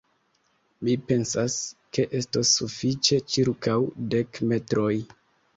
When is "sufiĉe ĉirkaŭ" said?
2.55-3.79